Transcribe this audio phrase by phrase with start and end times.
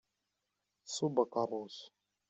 [0.85, 1.77] Tṣubb aqerru-s.